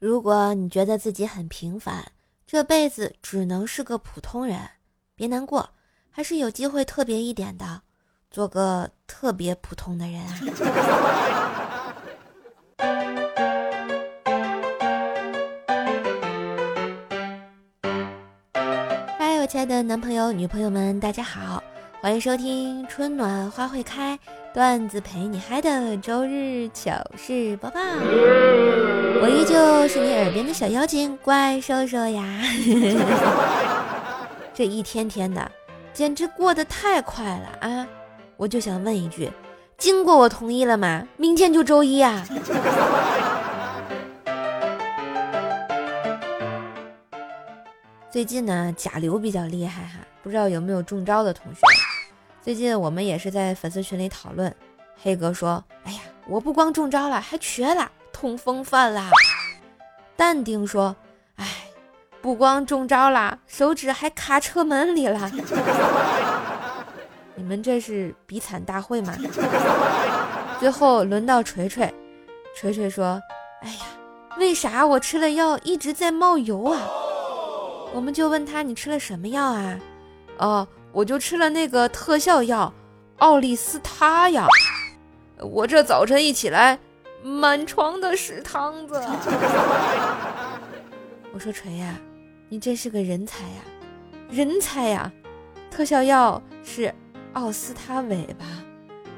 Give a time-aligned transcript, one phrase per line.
[0.00, 2.12] 如果你觉得自己很平凡，
[2.46, 4.56] 这辈子只能是个普通人，
[5.16, 5.70] 别难过，
[6.08, 7.82] 还是有机会特别一点的，
[8.30, 10.38] 做个特别普通的人啊！
[19.18, 21.60] 嗨，我亲爱的男朋友、女朋友们，大家好，
[22.00, 24.16] 欢迎收听《春暖花会开》。
[24.54, 27.80] 段子陪你嗨的周日糗事播报，
[29.28, 32.40] 依旧是你耳边的小妖精怪兽兽呀！
[34.54, 35.50] 这一天天的，
[35.92, 37.86] 简直过得太快了啊！
[38.36, 39.30] 我就想问一句，
[39.76, 41.06] 经过我同意了吗？
[41.16, 42.26] 明天就周一啊！
[48.10, 51.60] 最近呢，甲流比较厉害哈，不知道有没有中招的同学？
[52.40, 54.52] 最近我们也是在粉丝群里讨论，
[55.02, 59.10] 黑哥说：“哎呀，我不光中招了，还瘸了，痛风犯啦。”
[60.16, 60.96] 淡定说
[61.36, 61.46] ：“哎，
[62.20, 65.30] 不光中招啦，手指还卡车门里了。
[67.36, 69.14] ”你们这是比惨大会吗？
[70.58, 71.94] 最后轮到锤锤，
[72.56, 73.22] 锤锤说
[73.62, 73.86] ：“哎呀，
[74.38, 76.80] 为啥我吃了药一直在冒油啊？”
[77.94, 79.78] 我们就问他：“你吃了什么药啊？”
[80.38, 80.66] 哦。
[80.90, 82.72] 我就吃了那个特效药，
[83.18, 84.46] 奥利司他呀！
[85.38, 86.78] 我这早晨一起来，
[87.22, 88.94] 满床的屎汤子。
[91.32, 91.98] 我说锤呀，
[92.48, 93.62] 你真是个人才呀，
[94.30, 95.12] 人才呀！
[95.70, 96.94] 特效药是
[97.34, 98.46] 奥司他韦吧？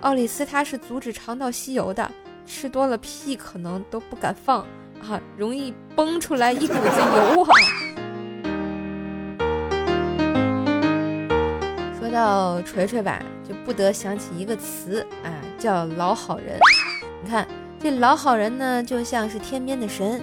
[0.00, 2.10] 奥利司他是阻止肠道吸油的，
[2.46, 4.60] 吃多了屁可能都不敢放
[5.02, 7.48] 啊，容易崩出来一股子油啊！
[12.12, 16.58] 到锤锤吧，就不得想起一个词啊，叫老好人。
[17.22, 17.46] 你看
[17.82, 20.20] 这老好人呢，就像是天边的神。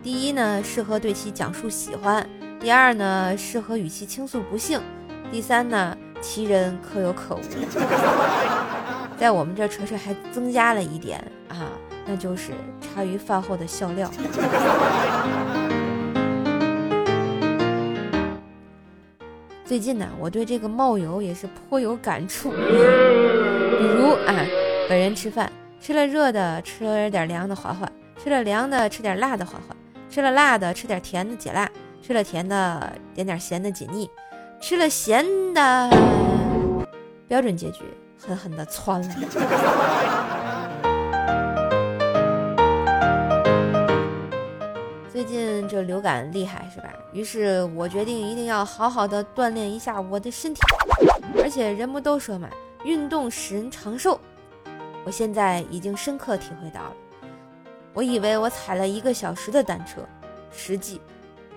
[0.00, 2.22] 第一呢，适合对其讲述喜欢；
[2.60, 4.78] 第二呢，适合与其倾诉不幸；
[5.28, 7.40] 第三呢，其人可有可无。
[9.18, 11.18] 在我们这锤锤还增加了一点
[11.48, 11.66] 啊，
[12.06, 14.08] 那就是茶余饭后的笑料。
[19.64, 22.52] 最近呢，我对这个冒油也是颇有感触。
[22.52, 24.46] 比如啊，
[24.88, 25.50] 本人吃饭
[25.80, 27.88] 吃了热的，吃了点凉的缓缓；
[28.22, 29.74] 吃了凉的，吃点辣的缓缓；
[30.10, 31.66] 吃了辣的，吃点甜的解辣；
[32.02, 34.06] 吃了甜的，点点咸的解腻；
[34.60, 35.24] 吃了咸
[35.54, 35.88] 的，
[37.26, 37.82] 标准结局，
[38.18, 39.08] 狠狠的窜了。
[45.10, 46.92] 最近这流感厉害是吧？
[47.14, 50.60] 于是我决定一定要好好的锻炼一下我的身体。
[51.42, 52.50] 而且人不都说嘛，
[52.84, 54.20] 运动使人长寿。
[55.04, 56.92] 我现在已经深刻体会到了。
[57.92, 60.00] 我以为我踩了一个小时的单车，
[60.50, 61.00] 实际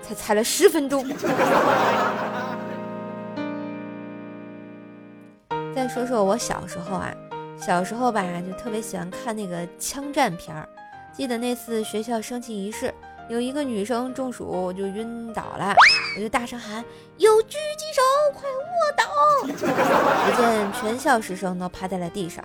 [0.01, 1.05] 才踩了十分钟。
[5.75, 7.13] 再说说我小时候啊，
[7.59, 10.67] 小时候吧就特别喜欢看那个枪战片儿。
[11.11, 12.93] 记得那次学校升旗仪式。
[13.29, 15.73] 有一个女生中暑就晕倒了，
[16.17, 16.83] 我就大声喊
[17.17, 18.01] ：“有狙击手，
[18.33, 19.05] 快卧倒！”
[20.27, 22.43] 只见全校师生都趴在了地上。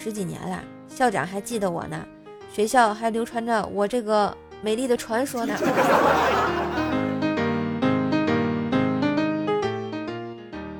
[0.00, 2.06] 十几年了，校长还记得我呢，
[2.52, 4.32] 学校还流传着我这个
[4.62, 5.54] 美丽的传说呢。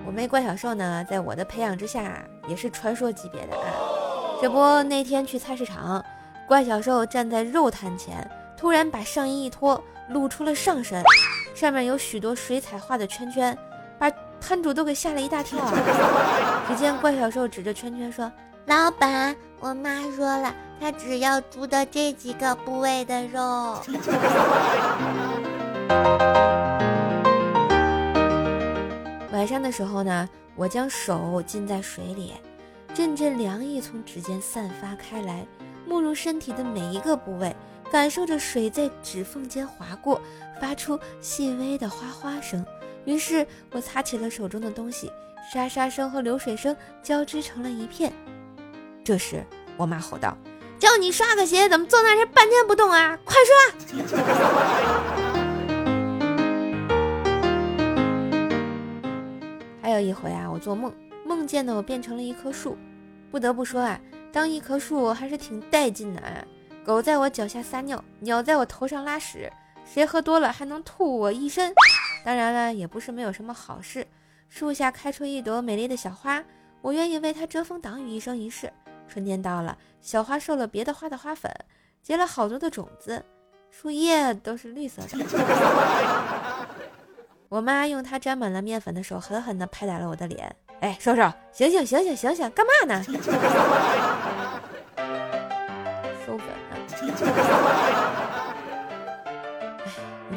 [0.07, 3.63] 我妹怪小兽呢，在我的培养之下，也是传说级别的啊。
[4.41, 6.03] 这不，那天去菜市场，
[6.47, 8.29] 怪小兽站在肉摊前。
[8.57, 11.03] 突然把上衣一脱，露出了上身，
[11.57, 13.57] 上面有许多水彩画的圈圈，
[13.99, 14.09] 把
[14.41, 15.59] 摊主都给吓了一大跳。
[16.79, 18.31] 见怪小兽指着圈圈说
[18.67, 23.83] ：“老板，我妈说了，她只要猪的这几个部位的肉。
[29.33, 32.35] ”晚上的时候呢，我将手浸在水里，
[32.95, 35.45] 阵阵凉意从指尖散发开来，
[35.85, 37.55] 没入身体的每一个部位。
[37.91, 40.21] 感受着水在指缝间划过，
[40.61, 42.65] 发出细微的哗哗声。
[43.07, 45.11] 于是我擦起了手中的东西，
[45.51, 48.13] 沙沙声和流水声交织成了一片。
[49.03, 49.43] 这时
[49.79, 50.37] 我妈吼道
[50.79, 53.19] ：“叫你刷个鞋，怎么坐那儿半天不动啊？
[53.25, 53.57] 快刷！”
[59.81, 60.93] 还有一回啊，我做梦，
[61.25, 62.77] 梦见的我变成了一棵树。
[63.31, 63.99] 不得不说啊，
[64.31, 66.45] 当一棵树还是挺带劲的啊。
[66.85, 69.51] 狗在我脚下撒尿，鸟在我头上拉屎，
[69.87, 71.73] 谁喝多了还能吐我一身。
[72.23, 74.07] 当然了，也不是没有什么好事。
[74.49, 76.43] 树下开出一朵美丽的小花，
[76.81, 78.73] 我愿意为它遮风挡雨一生一世。
[79.07, 81.51] 春天到了，小花受了别的花的花粉，
[82.03, 83.25] 结了好多的种子。
[83.71, 85.19] 树叶都是绿色的。
[87.49, 90.55] 我妈用她沾满了面粉的手狠狠地拍打了我的脸。
[90.81, 93.03] 哎，瘦瘦，醒醒醒醒醒醒，干嘛呢？
[96.25, 97.88] 收粉呢？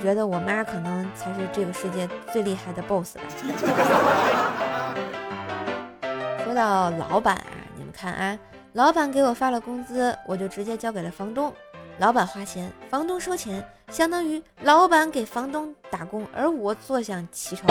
[0.02, 3.22] 觉得我妈可能才是这个世界最厉害的 boss 吧。
[6.44, 7.46] 说到老板啊，
[7.76, 8.38] 你们看啊，
[8.74, 11.54] 老板给我发了工资，我就直接交给了房东。
[12.00, 17.68] 老板花钱，房东收钱，相当于老板给房东打工，而我坐享其成。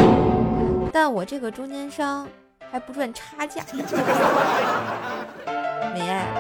[0.93, 2.29] 但我这个中间商。
[2.73, 3.65] 还不赚差价，
[5.93, 6.31] 没爱了。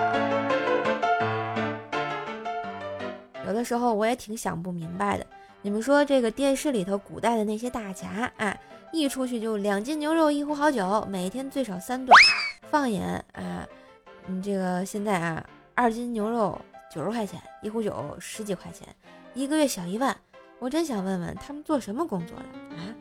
[3.48, 5.26] 有的时候我也挺想不明白的。
[5.62, 8.56] 你们说这个电视里头古代的那些大侠啊，
[8.92, 12.14] 一出去就两斤牛肉一壶好酒，每天最少三顿。
[12.70, 13.66] 放眼啊，
[14.26, 16.58] 你这个现在啊，二斤牛肉
[16.90, 18.88] 九十块钱，一壶酒十几块钱，
[19.34, 20.16] 一个月小一万。
[20.58, 22.94] 我真想问问他们做什么工作的啊？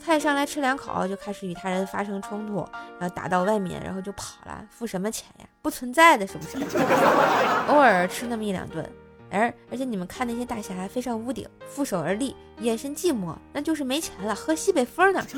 [0.00, 2.66] 菜上来吃两口就开始与他人发生冲突，
[2.98, 5.46] 然后打到外面，然后就跑了，付什么钱呀？
[5.60, 6.56] 不存在的，是不是？
[7.68, 8.88] 偶尔吃那么一两顿，
[9.30, 15.22] 而而且你们看那些大侠飞上屋顶，负手而立，眼神寂寞，那就是没钱了，喝西北风呢。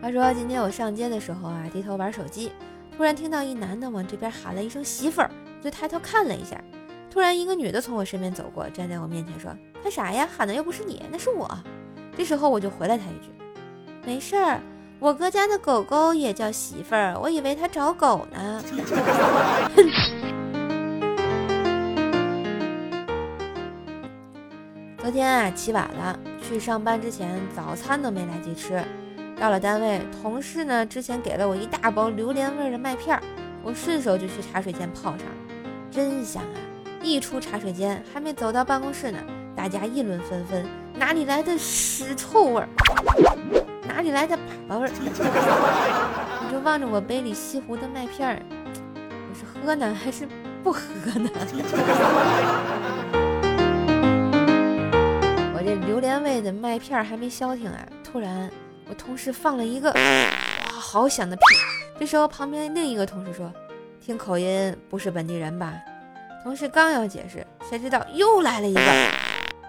[0.00, 2.52] 话说今天我上街的时候啊，低头玩手机，
[2.96, 5.30] 突然听到一男的往这边喊了一声媳妇儿，
[5.62, 6.62] 就抬头看了一下。
[7.10, 10.28] 突然，一个女的从我身边走过，站在我面前说：“看啥呀？
[10.36, 11.48] 喊的又不是你，那是我。”
[12.16, 13.30] 这时候我就回了她一句
[14.04, 14.60] ：“没事儿，
[15.00, 18.62] 我哥家的狗狗也叫媳妇儿，我以为他找狗呢。
[24.98, 28.82] ”昨天啊，起晚了，去上班之前早餐都没来及吃。
[29.38, 33.20] 到了单位，同事呢之前给了我一大包榴莲味的麦片，
[33.62, 35.26] 我顺手就去茶水间泡上，
[35.90, 36.56] 真香啊！
[37.02, 39.18] 一出茶水间，还没走到办公室呢，
[39.54, 40.64] 大家议论纷纷，
[40.94, 42.68] 哪里来的屎臭味儿？
[43.94, 44.90] 哪里来的粑粑味儿？
[46.42, 48.42] 我就望着我杯里西湖的麦片儿，
[49.30, 50.26] 我是喝呢还是
[50.64, 50.80] 不喝
[51.14, 51.30] 呢？
[55.54, 58.50] 我这榴莲味的麦片儿还没消停啊，突然
[58.88, 60.00] 我同事放了一个哇
[60.72, 61.42] 好响的屁。
[61.96, 63.52] 这时候旁边另一个同事说
[64.04, 65.72] ：“听口音不是本地人吧？”
[66.42, 68.80] 同事刚要解释，谁知道又来了一个。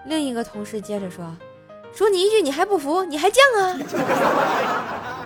[0.06, 1.32] 另一个同事接着说
[1.94, 3.78] ：“说你一句你还不服，你还犟啊！”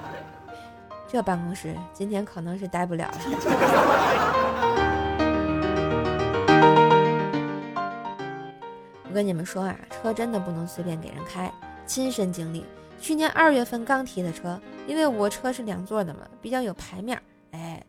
[1.08, 3.14] 这办公室今天可能是待不了了。
[9.08, 11.52] 我跟你们说啊，车真的不能随便给人开，
[11.84, 12.64] 亲身经历。
[13.00, 17.20] 去年二月份刚提的车，因为我车是两座的嘛，比较有排面。
[17.50, 17.82] 哎，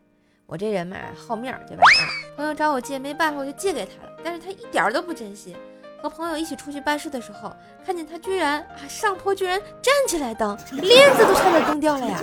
[0.46, 1.84] 我这人嘛，好面儿对吧？
[1.84, 2.02] 啊
[2.34, 4.12] 朋友找我借，没办法，我就借给他了。
[4.24, 5.56] 但是他一点都不珍惜。
[6.02, 7.54] 和朋友一起出去办事的时候，
[7.86, 12.18] 看见他居然啊上坡居然站起来蹬，链子都差点蹬掉了呀！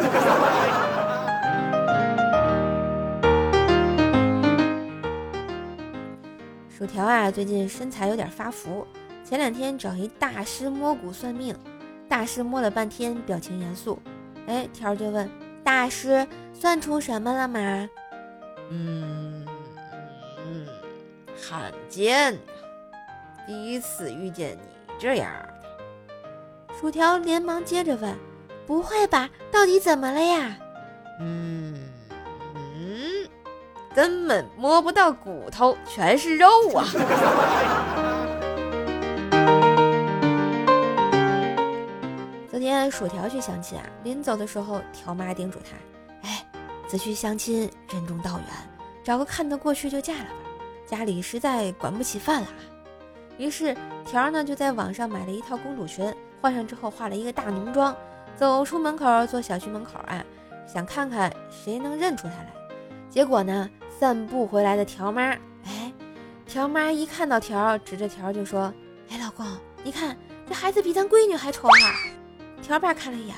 [6.78, 8.86] 薯条啊，最近身材有点发福。
[9.24, 11.56] 前两天找一大师摸骨算命，
[12.10, 13.98] 大师摸了半天，表情严肃。
[14.46, 15.30] 哎，条儿就问
[15.64, 17.90] 大师算出什么了吗？
[18.72, 19.46] 嗯。
[21.42, 22.38] 罕见，
[23.50, 24.60] 第一次遇见你
[25.00, 25.68] 这样的。
[26.80, 28.16] 薯条连忙接着问
[28.68, 29.28] ：“不会吧？
[29.52, 30.56] 到底怎么了呀
[31.20, 31.74] ？”“嗯
[32.54, 33.28] 嗯，
[33.92, 36.86] 根本摸不到骨头，全是肉啊！”
[42.52, 45.76] 昨天薯条去相亲啊，临走的时候，条妈叮嘱他
[46.22, 46.46] ：“哎，
[46.88, 48.46] 此去相亲，任重道远，
[49.04, 50.36] 找个看得过去就嫁了吧。”
[50.86, 52.48] 家里实在管不起饭了，
[53.40, 57.96] 于是条呢就在网上买了一套公主裙，换上之后化了一个大浓妆，
[58.36, 60.22] 走出门口，坐小区门口啊，
[60.68, 62.54] 想看看谁能认出她来。
[63.10, 65.30] 结果呢，散步回来的条妈，
[65.66, 65.94] 哎，
[66.46, 68.74] 条妈一看到条，指着条就说
[69.10, 69.46] ：“哎，老公，
[69.84, 70.18] 你看
[70.48, 71.74] 这孩子比咱闺女还丑啊！”
[72.62, 73.36] 条爸看了一眼，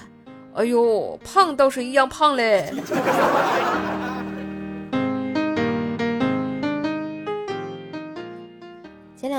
[0.56, 2.74] 哎呦，胖倒是一样胖嘞。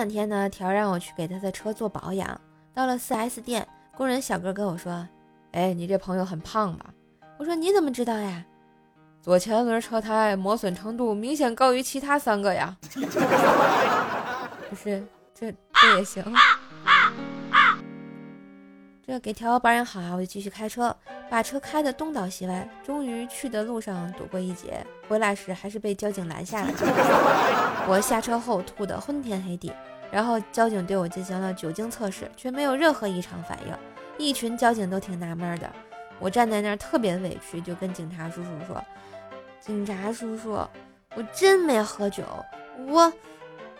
[0.03, 2.41] 两天呢，条让我去给他的车做保养。
[2.75, 3.65] 到了 4S 店，
[3.97, 5.07] 工人小哥跟我说
[5.55, 6.87] ：“哎，你这朋友很胖吧？”
[7.39, 8.45] 我说：“你怎么知道呀？”
[9.23, 12.77] 左前轮车胎磨损程度明显高于其他三个呀。
[14.69, 16.25] 不是，这这也行。
[19.07, 20.97] 这给条保养好啊，我就继续开车，
[21.31, 26.73] 把车开得东倒西歪，终于去的路上躲过一劫，回来时还是被交警拦下了。
[27.89, 29.73] 我下车后吐得昏天黑地，
[30.13, 33.75] 然后交警对我进行了酒精测试，却没有任何异常反应。
[34.19, 35.73] 一群交警都挺纳闷的，
[36.21, 38.85] 我站在那儿特别委屈，就跟警察叔叔说
[39.59, 40.51] ：“警察叔叔，
[41.15, 42.23] 我真没喝酒，
[42.87, 43.11] 我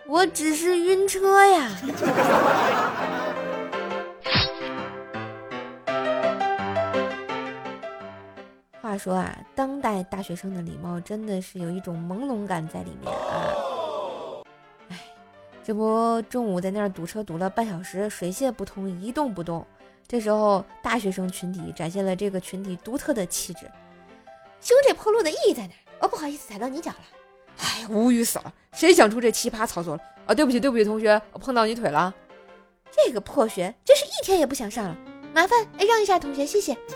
[0.07, 1.71] 我只是晕车呀。
[8.81, 13.53] ”话说啊，当代大学生的礼貌真的是有一种朦胧感在里面啊！
[15.65, 19.65] 这不中午在那儿堵车堵了半小时，水泄不通，一动不动。
[20.09, 23.71] 这时候大学生群体展现了这个群体独特的气质。
[24.61, 25.73] 修这破路的意义在哪？
[26.01, 26.99] 哦，不好意思，踩到你脚了。
[27.59, 28.53] 哎，无语死了！
[28.73, 30.03] 谁想出这奇葩操作了？
[30.27, 32.13] 啊，对不起，对不起，同学，我碰到你腿了。
[32.91, 34.97] 这个破学真是一天也不想上了。
[35.33, 36.77] 麻烦哎，让一下同学，谢谢。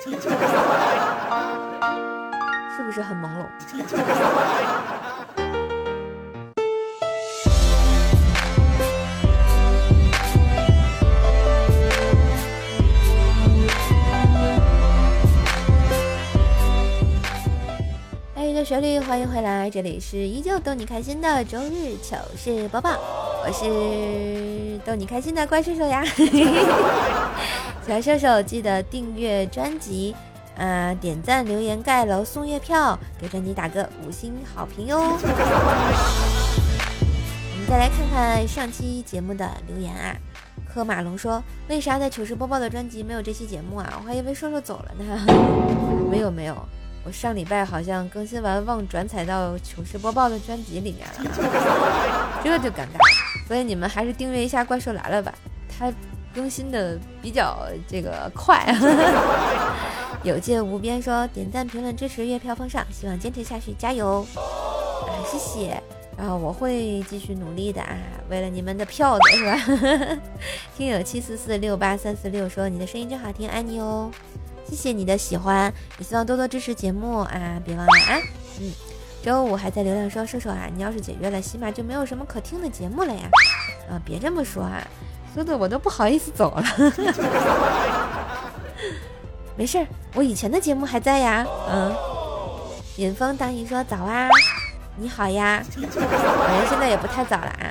[2.76, 3.46] 是不是很朦胧？
[18.66, 22.99] 旋律，欢迎回来，这里是依旧逗你开心的周日糗事播报，
[23.44, 26.04] 我是逗你开心的怪兽兽呀。
[27.87, 30.16] 小射手记得订阅专辑，
[30.58, 34.99] 啊，点赞、留言、盖楼、送月票，给专辑打个五星好评哟。
[34.99, 35.26] 我
[37.56, 40.16] 们再来看看上期节目的留言啊。
[40.68, 44.02] 柯马龙说：“为啥在糗事播报的专辑没有这期节目啊？
[44.02, 45.04] 我还以为瘦瘦走了呢。
[46.11, 46.68] 没 有没有，
[47.06, 51.14] 我上礼拜好像更新完忘转载到糗事播报的专辑里面了，
[52.42, 53.46] 这就尴尬。
[53.46, 55.32] 所以你们还是订阅一下怪兽来了吧，
[55.68, 55.92] 它。”
[56.36, 58.62] 更新的比较这个快，
[60.22, 64.20] 有界无边说点赞评论支持月票奉上，希望坚持下去，加油！
[64.36, 65.82] 啊，谢谢，
[66.14, 67.96] 然后我会继续努力的啊，
[68.28, 70.18] 为了你们的票子是吧？
[70.76, 74.10] 听友七四四六八三四六说你的声音真好听，爱你哦，
[74.68, 78.18] 谢谢你的喜欢，也希望多多支持节目啊，别忘了啊，
[78.61, 78.73] 嗯，
[79.23, 83.28] 周五还在流量说，说说啊，你要是解约了，起码就没有什么可听的节目了呀，
[83.88, 84.87] 啊，别这么说啊。
[85.35, 86.64] 说的我都不好意思走了，
[89.54, 91.46] 没事儿，我以前的节目还在呀。
[91.70, 91.94] 嗯，
[92.96, 94.28] 尹峰当一说早啊，
[94.96, 97.68] 你好呀，反正现在也不太早了啊。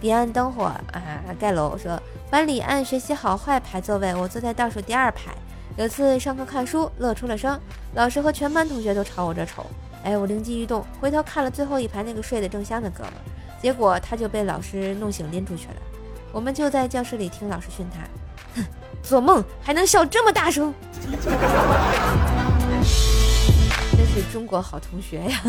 [0.00, 2.00] 彼岸灯火啊，盖楼说
[2.30, 5.34] 班里按学习好坏排座位，我坐在倒数第二排。
[5.76, 7.58] 有次上课看书乐出了声，
[7.94, 9.66] 老师和全班同学都朝我这瞅。
[10.04, 13.12] 哎，我灵机一动，回头看了最后一排那个睡得正香的哥们，
[13.60, 15.74] 结果他就被老师弄醒拎出去了。
[16.30, 17.98] 我们就在教室里听老师训他，
[18.54, 18.64] 哼，
[19.02, 20.72] 做梦还能笑这么大声，
[23.96, 25.42] 真是中国好同学呀。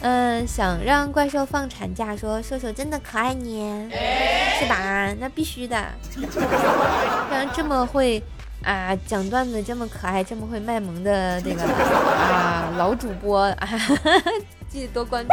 [0.00, 3.90] 嗯，想让怪兽放产假，说兽兽真的可爱你，
[4.60, 5.12] 是吧？
[5.18, 5.76] 那必须的。
[7.30, 8.22] 像这么会
[8.62, 13.68] 啊讲段子，这么可爱，这么会卖萌的这个啊老主播啊，
[14.70, 15.30] 记得多关注。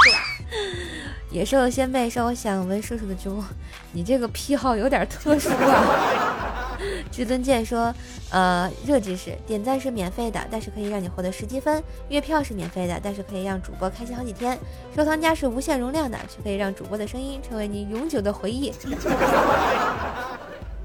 [1.30, 3.44] 野兽先辈说：“我想问兽兽的猪，
[3.92, 6.45] 你这个癖好有点特殊啊。”
[7.12, 7.94] 至尊剑说
[8.30, 14.58] ：“呃，热知识，点赞是免费的，但是可以让你获得十积分；月票是免费的，但是可以让主播开心好几天；
[14.96, 18.74] 收藏夹是无限容量的，却可以让主播的声音成为你永久的回忆。”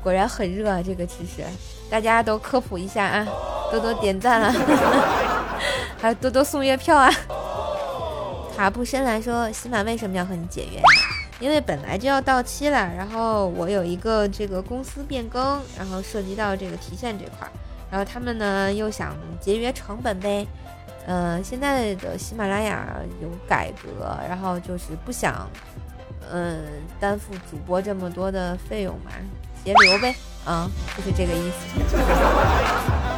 [0.02, 1.42] 果然很热啊，这个知识，
[1.90, 3.26] 大家都科普一下啊，
[3.70, 4.52] 多多点赞啊，
[6.00, 7.10] 还有多多送月票啊。
[8.56, 10.80] 卡布申来说：“喜马为什么要和你解约？
[11.40, 17.50] 因为本来就要到期了，然后我有一个这个公司变更，然后涉及到这个提现这块儿，
[17.90, 20.46] 然后他们呢又想节约成本呗。
[21.06, 22.86] 嗯，现在的喜马拉雅
[23.22, 25.48] 有改革，然后就是不想
[26.30, 26.60] 嗯
[27.00, 29.10] 担负主播这么多的费用嘛，
[29.64, 30.14] 节流呗。
[30.44, 31.78] 啊，就是这个意思。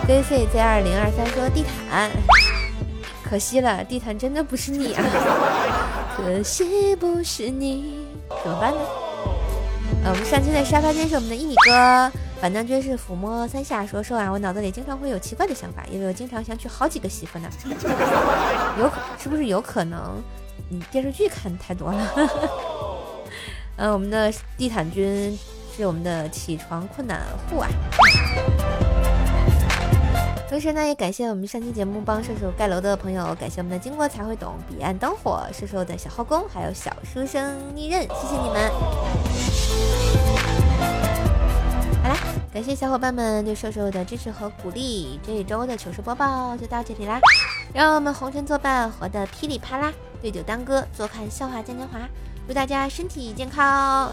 [0.07, 2.11] Z C Z 二零二三说地毯。”
[3.23, 5.03] 可惜了，地毯真的不是你啊！
[6.15, 8.02] 可惜不是你，
[8.43, 8.81] 怎么办呢？
[10.05, 12.11] 呃，我们上期在沙发间是我们的一米哥，
[12.41, 17.49] 板凳君是抚摸三下说说啊，我脑子里经常会有奇怪的想法，因为我经常想娶好几个媳妇呢。
[18.79, 20.21] 有是不是有可能？
[20.69, 22.13] 你电视剧看太多了。
[23.77, 25.39] 嗯， 我们的地毯君
[25.77, 27.69] 是我们的起床困难户啊。
[30.53, 38.71] 同时呢，也感谢我们上期节目帮射手盖楼的朋友，感谢我们的经过才会懂、彼岸灯火、射手的小后宫，还有小书生逆刃，谢谢你们。
[42.03, 42.17] 好啦，
[42.53, 47.19] 感谢小伙伴们对瘦瘦的支持和鼓励，这一周的糗事播报就到这里啦，
[47.73, 49.91] 让我们红尘作伴，活得噼里啪啦，
[50.21, 51.99] 对酒当歌，坐看笑话嘉年华，
[52.47, 53.65] 祝大家身体健康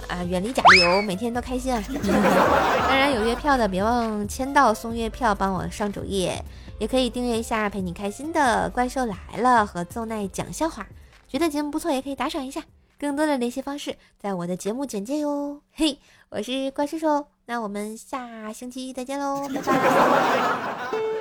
[0.07, 1.83] 啊，远离甲流，每天都开心啊！
[2.87, 6.41] 当然有月票的别忘签到送月票，帮我上主页，
[6.79, 10.87] 也可以订阅一下陪你开心的怪兽来了和奏奈讲笑话，
[11.27, 12.63] 觉得节目不错也可以打赏一下。
[12.99, 15.61] 更多的联系方式在我的节目简介哟。
[15.73, 20.99] 嘿，我是怪兽兽，那我们下星期再见喽，拜拜。